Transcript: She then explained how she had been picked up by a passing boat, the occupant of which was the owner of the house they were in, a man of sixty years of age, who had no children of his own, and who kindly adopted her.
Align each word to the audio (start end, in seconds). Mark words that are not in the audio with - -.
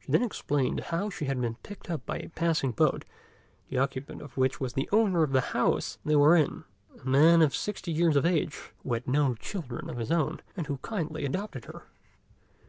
She 0.00 0.10
then 0.10 0.24
explained 0.24 0.80
how 0.90 1.08
she 1.08 1.26
had 1.26 1.40
been 1.40 1.54
picked 1.62 1.88
up 1.88 2.04
by 2.04 2.18
a 2.18 2.28
passing 2.30 2.72
boat, 2.72 3.04
the 3.68 3.78
occupant 3.78 4.22
of 4.22 4.36
which 4.36 4.58
was 4.58 4.72
the 4.72 4.88
owner 4.90 5.22
of 5.22 5.30
the 5.30 5.40
house 5.54 5.98
they 6.04 6.16
were 6.16 6.34
in, 6.34 6.64
a 7.00 7.08
man 7.08 7.40
of 7.40 7.54
sixty 7.54 7.92
years 7.92 8.16
of 8.16 8.26
age, 8.26 8.60
who 8.82 8.92
had 8.94 9.06
no 9.06 9.34
children 9.36 9.88
of 9.88 9.98
his 9.98 10.10
own, 10.10 10.40
and 10.56 10.66
who 10.66 10.78
kindly 10.78 11.24
adopted 11.24 11.66
her. 11.66 11.84